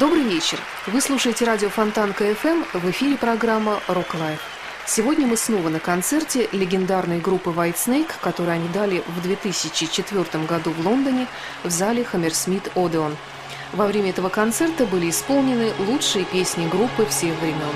[0.00, 0.58] Добрый вечер.
[0.88, 2.64] Вы слушаете радио Фонтанка FM.
[2.72, 4.40] В эфире программа «Рок Live».
[4.86, 10.84] Сегодня мы снова на концерте легендарной группы Whitesnake, которую они дали в 2004 году в
[10.84, 11.28] Лондоне
[11.62, 13.16] в зале Хаммерсмит Одеон.
[13.72, 17.70] Во время этого концерта были исполнены лучшие песни группы всех времен.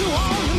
[0.00, 0.51] you all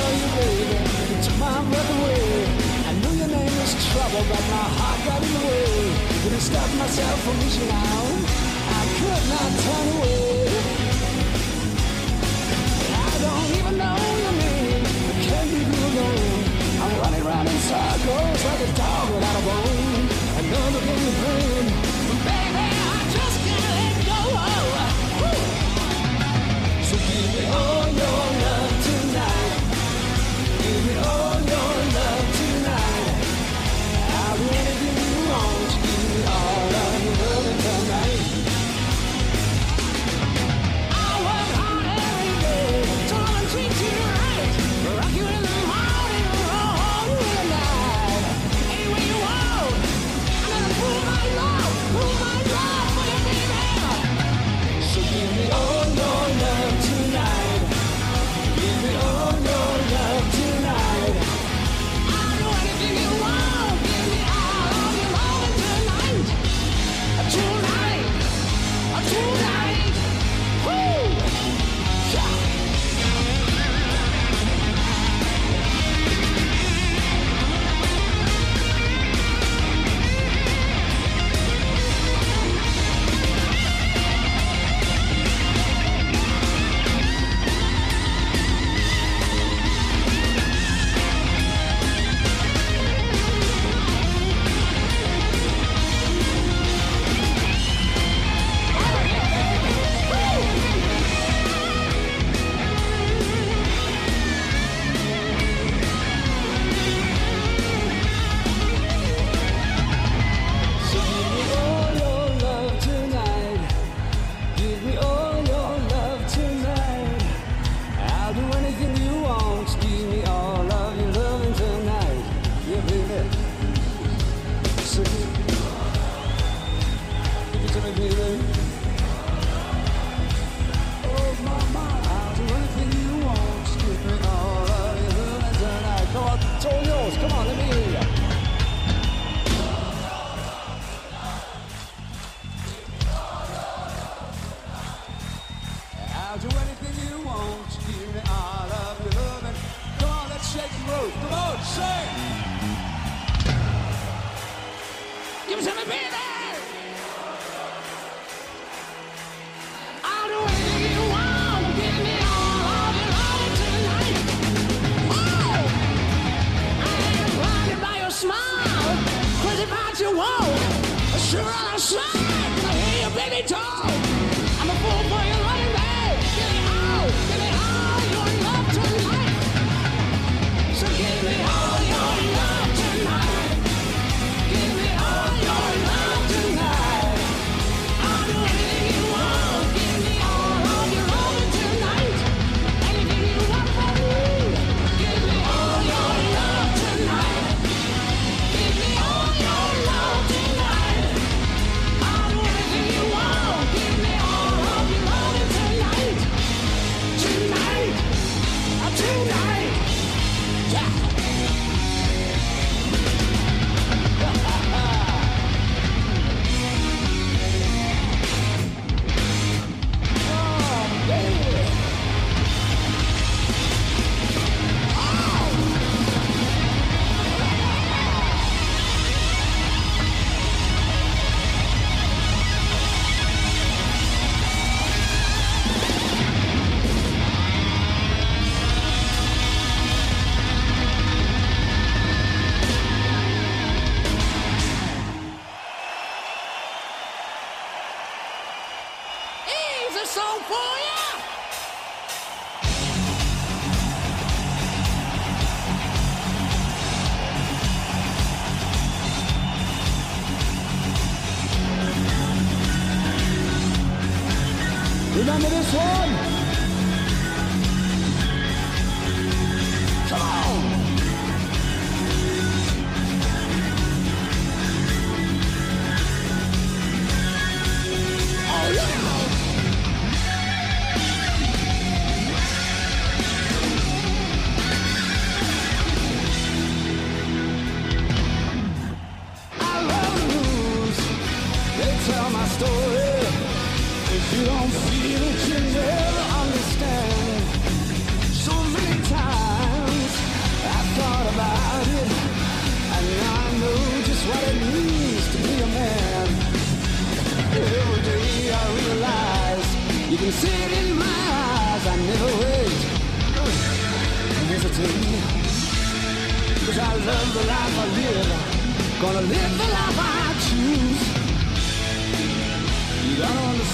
[0.00, 0.78] saw you baby,
[1.10, 2.24] You took my breath away
[2.88, 5.68] I knew your name was trouble But my heart got in the way.
[6.22, 8.16] Couldn't stop myself from reaching out
[8.78, 10.20] I could not turn away.
[13.04, 16.44] I don't even know your name I can't leave you alone.
[16.82, 20.04] I'm running around in circles Like a dog without a bone.
[20.40, 21.89] Another game of pain.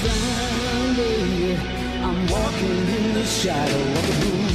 [0.03, 1.57] Sunday,
[2.03, 4.47] I'm walking in the shadow of the moon.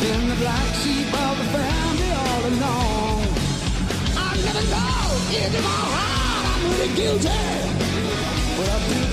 [0.00, 3.20] been the black sheep of the family all along.
[4.14, 5.08] I never know
[5.44, 7.28] into my heart I'm really guilty,
[8.56, 9.07] but I do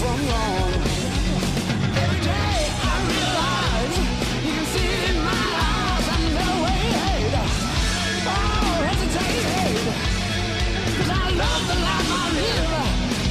[0.00, 0.72] from wrong.
[2.02, 2.56] Every day
[2.90, 3.96] I realize
[4.46, 6.06] you can see it in my eyes.
[6.14, 9.84] I never waited or oh, hesitated.
[10.96, 12.72] Cause I love the life I live.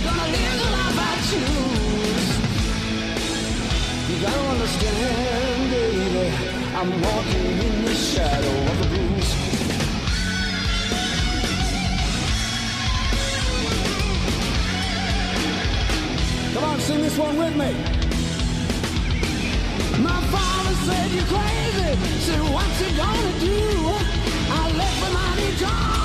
[0.05, 2.29] Gonna live the life I choose.
[4.09, 6.27] You gotta understand, baby,
[6.79, 8.58] I'm walking in the shadows.
[17.19, 17.71] one with me.
[20.01, 21.91] My father said, you're crazy.
[22.21, 23.57] Said, what you gonna do?
[24.51, 25.98] I left my money gone.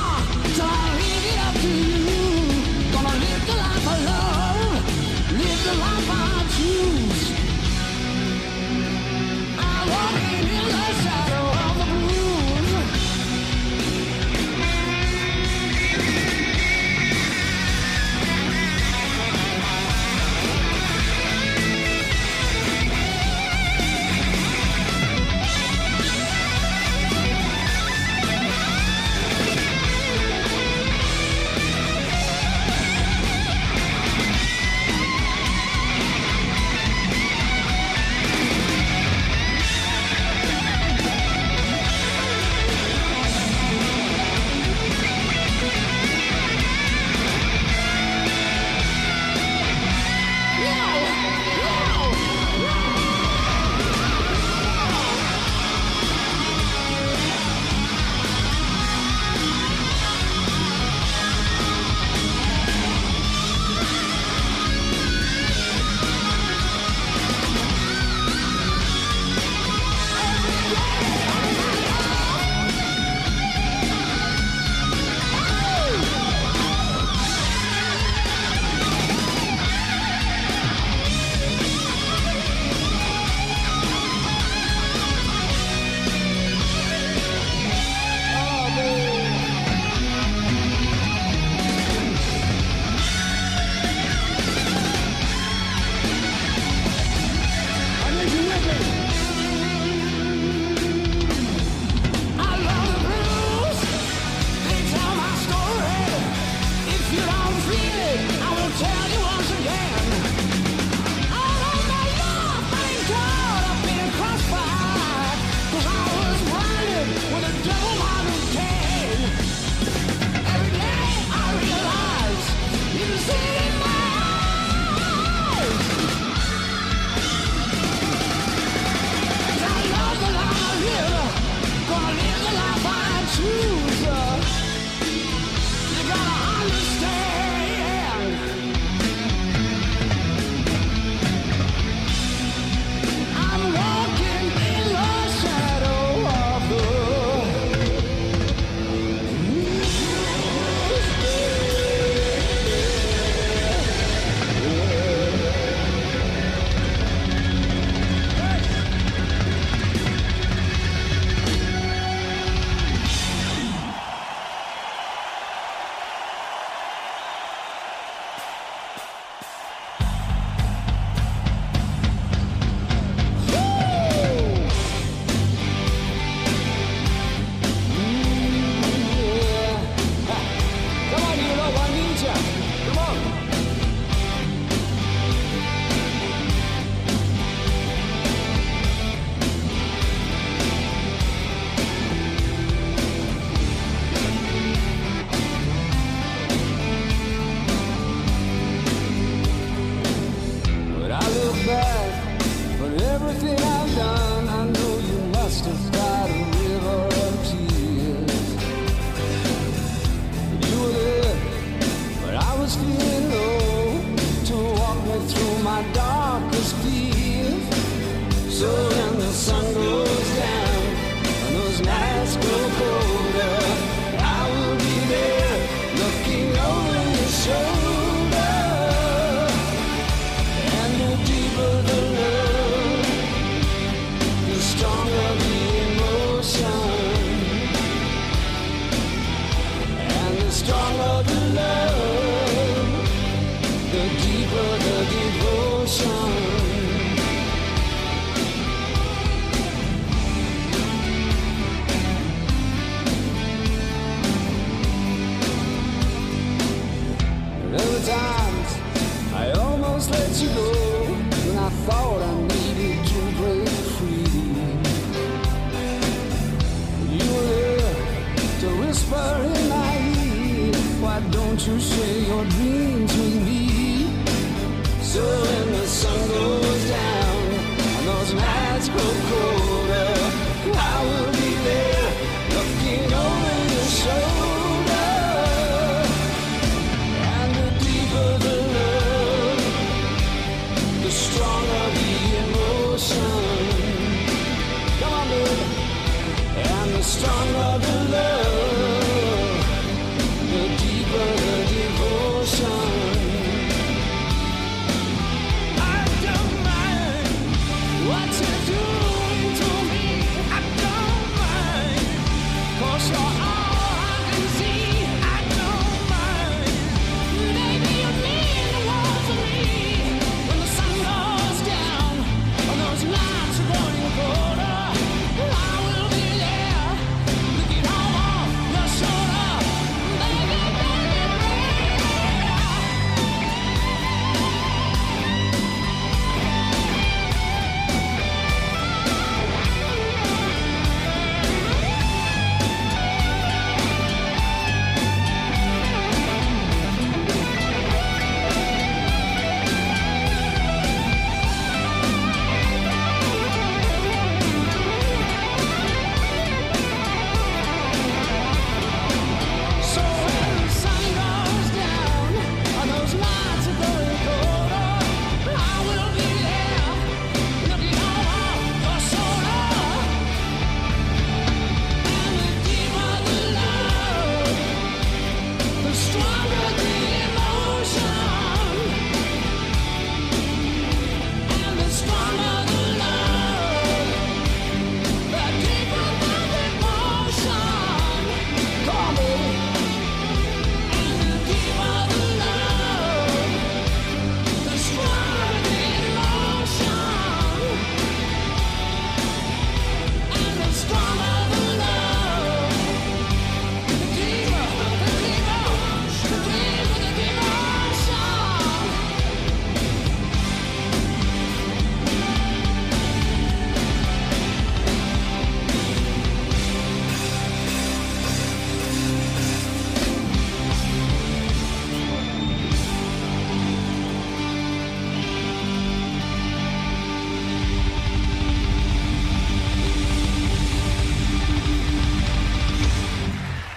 [271.64, 271.96] 是谁
[272.28, 272.44] 又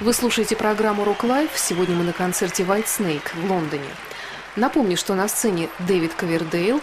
[0.08, 1.50] Вы слушаете программу Rock Life.
[1.58, 3.90] Сегодня мы на концерте «White Snake» в Лондоне.
[4.56, 6.80] Напомню, что на сцене Дэвид Ковердейл,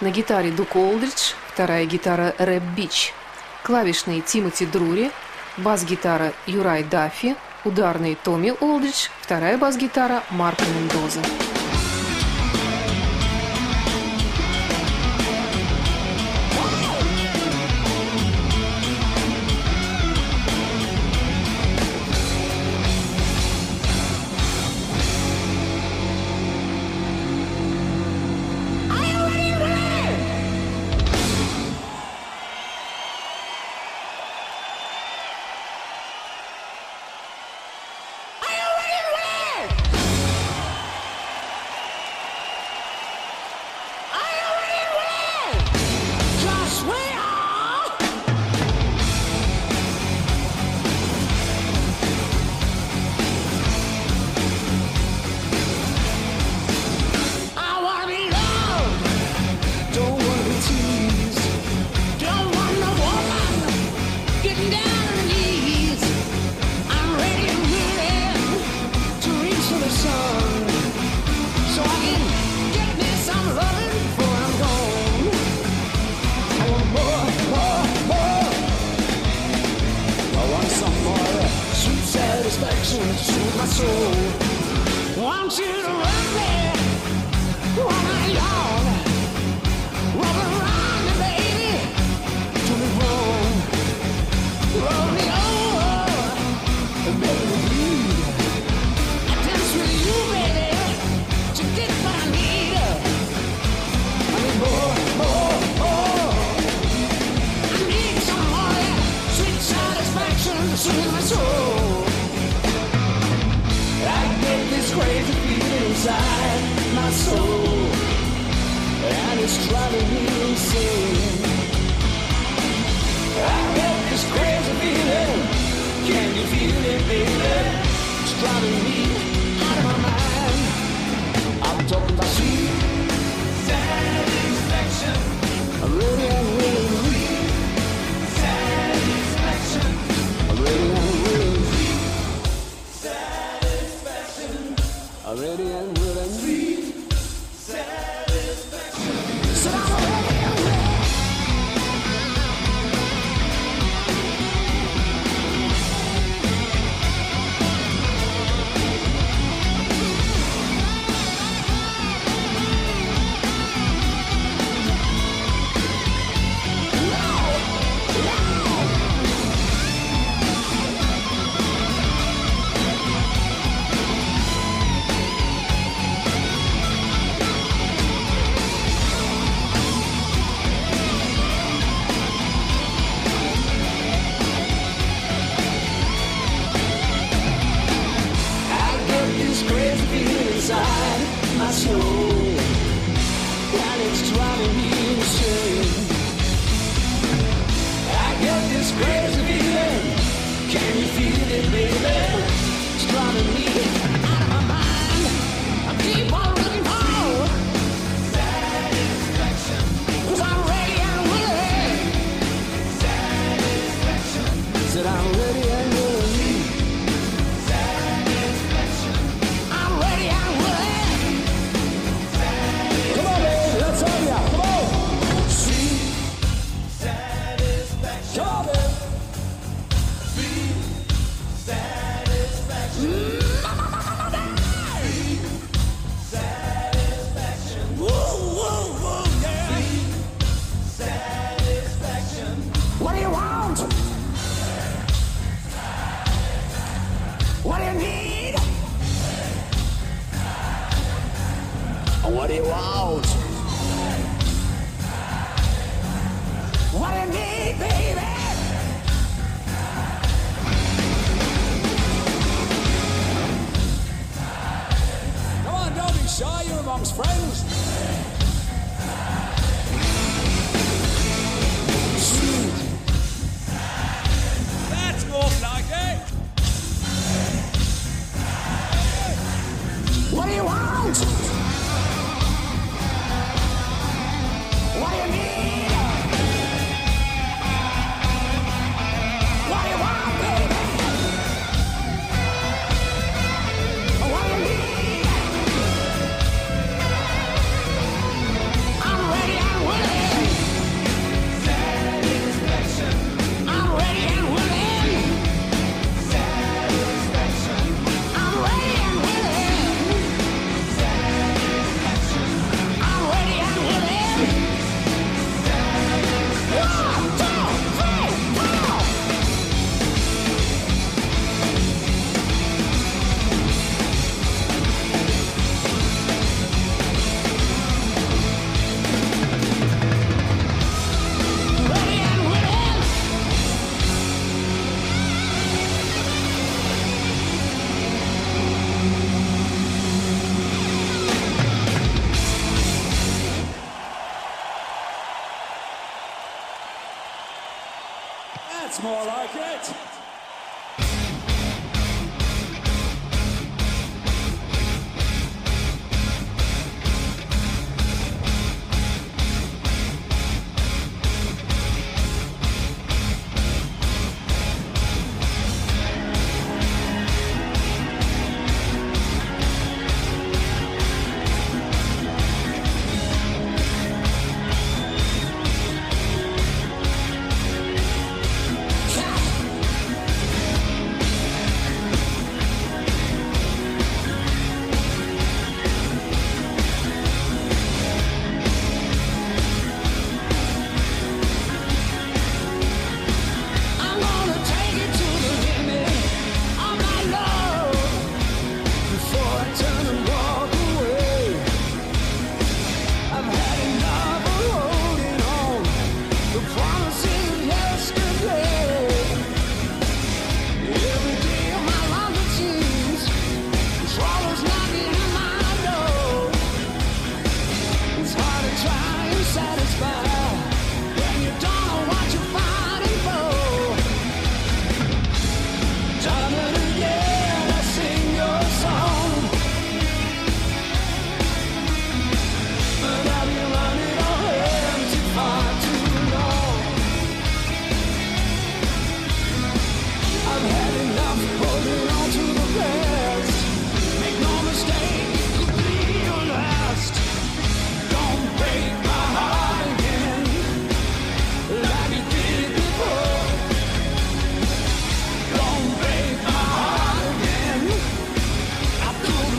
[0.00, 3.12] на гитаре Дук Олдридж, вторая гитара Рэп Бич,
[3.64, 5.10] клавишные Тимоти Друри,
[5.58, 11.20] бас-гитара Юрай Даффи, ударный Томми Олдридж, вторая бас-гитара Марк Мендоза.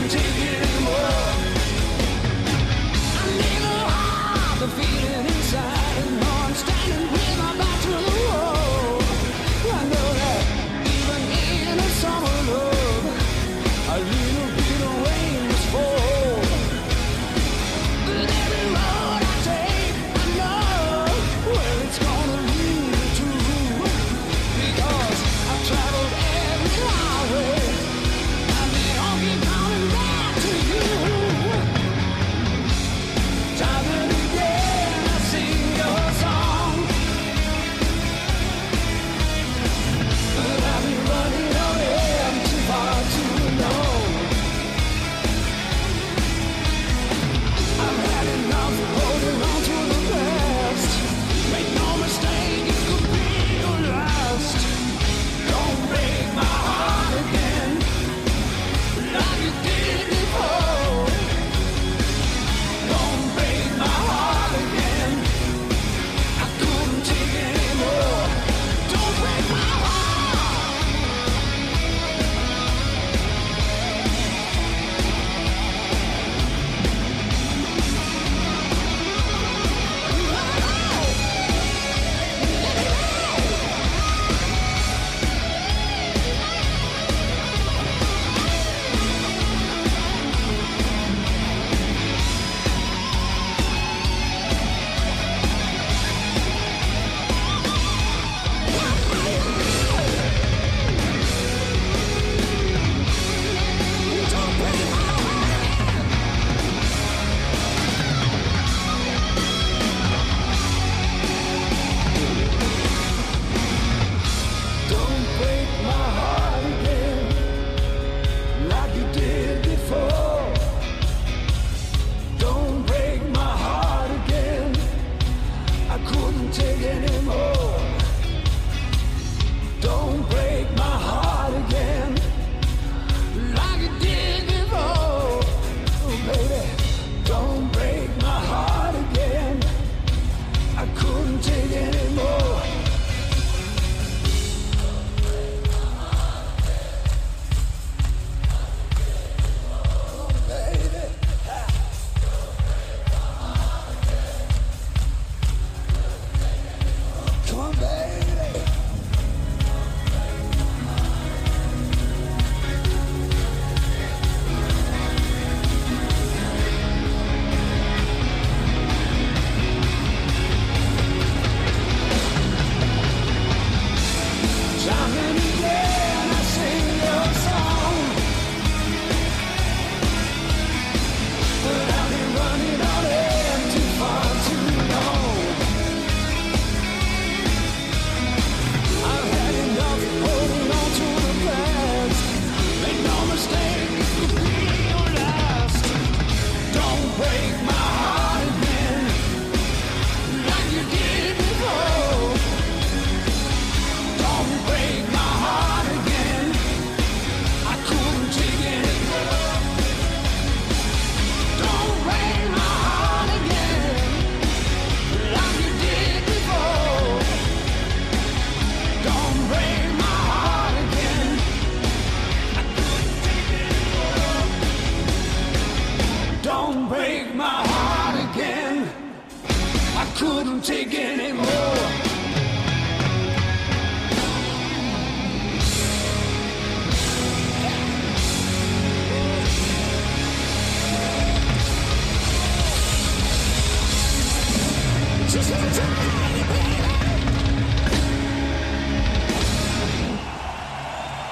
[0.08, 0.45] TV.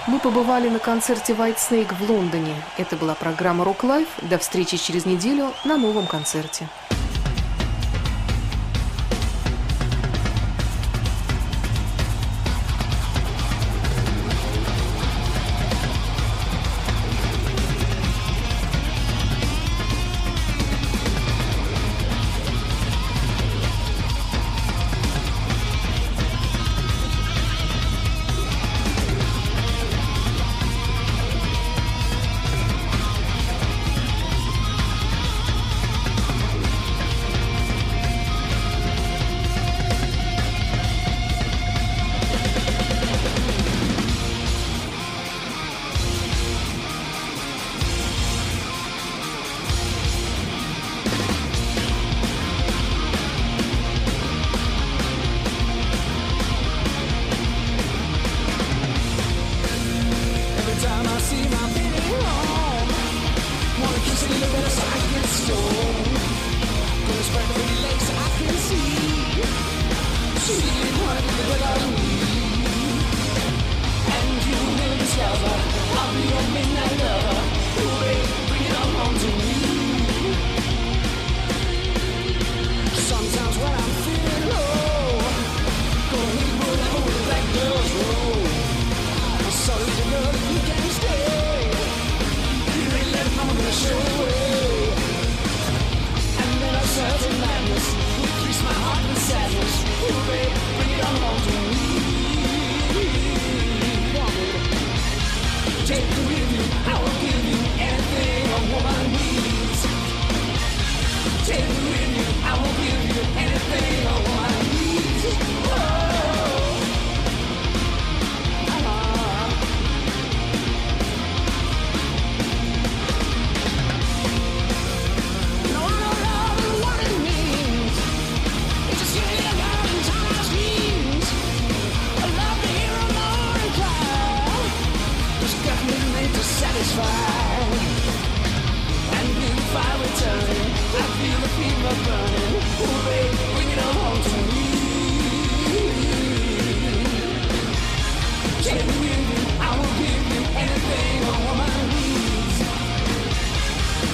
[0.07, 2.55] Мы побывали на концерте White Snake в Лондоне.
[2.77, 4.09] Это была программа Rock Life.
[4.29, 6.69] До встречи через неделю на новом концерте.